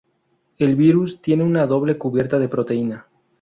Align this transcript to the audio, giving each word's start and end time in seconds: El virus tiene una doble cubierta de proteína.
El 0.57 0.75
virus 0.77 1.21
tiene 1.21 1.43
una 1.43 1.67
doble 1.67 1.99
cubierta 1.99 2.39
de 2.39 2.49
proteína. 2.49 3.05